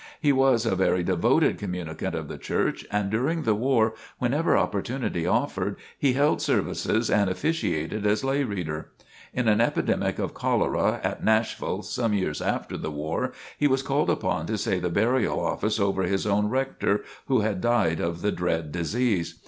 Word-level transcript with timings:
He 0.19 0.31
was 0.33 0.65
a 0.65 0.75
very 0.75 1.03
devoted 1.03 1.59
communicant 1.59 2.15
of 2.15 2.27
the 2.27 2.39
church, 2.39 2.83
and 2.91 3.11
during 3.11 3.43
the 3.43 3.53
war, 3.53 3.93
whenever 4.17 4.57
opportunity 4.57 5.27
offered, 5.27 5.75
he 5.95 6.13
held 6.13 6.41
services 6.41 7.11
and 7.11 7.29
officiated 7.29 8.03
as 8.07 8.23
lay 8.23 8.43
reader. 8.43 8.89
In 9.31 9.47
an 9.47 9.61
epidemic 9.61 10.17
of 10.17 10.33
cholera 10.33 10.99
at 11.03 11.23
Nashville, 11.23 11.83
some 11.83 12.15
years 12.15 12.41
after 12.41 12.77
the 12.77 12.89
war, 12.89 13.31
he 13.59 13.67
was 13.67 13.83
called 13.83 14.09
upon 14.09 14.47
to 14.47 14.57
say 14.57 14.79
the 14.79 14.89
burial 14.89 15.39
office 15.39 15.79
over 15.79 16.01
his 16.01 16.25
own 16.25 16.49
rector 16.49 17.03
who 17.27 17.41
had 17.41 17.61
died 17.61 17.99
of 17.99 18.23
the 18.23 18.31
dread 18.31 18.71
disease. 18.71 19.39